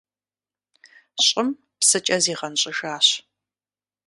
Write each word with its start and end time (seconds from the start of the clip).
ЩӀым 1.25 1.49
псыкӀэ 1.79 2.17
зигъэнщӀыжащ. 2.23 3.07